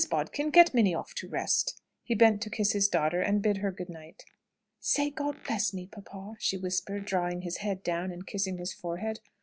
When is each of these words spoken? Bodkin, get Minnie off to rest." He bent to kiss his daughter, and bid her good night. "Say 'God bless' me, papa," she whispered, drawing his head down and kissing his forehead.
Bodkin, 0.09 0.49
get 0.49 0.73
Minnie 0.73 0.95
off 0.95 1.13
to 1.13 1.29
rest." 1.29 1.79
He 2.01 2.15
bent 2.15 2.41
to 2.41 2.49
kiss 2.49 2.71
his 2.71 2.87
daughter, 2.87 3.21
and 3.21 3.39
bid 3.39 3.57
her 3.57 3.71
good 3.71 3.87
night. 3.87 4.23
"Say 4.79 5.11
'God 5.11 5.37
bless' 5.45 5.75
me, 5.75 5.85
papa," 5.85 6.37
she 6.39 6.57
whispered, 6.57 7.05
drawing 7.05 7.41
his 7.41 7.57
head 7.57 7.83
down 7.83 8.11
and 8.11 8.25
kissing 8.25 8.57
his 8.57 8.73
forehead. 8.73 9.19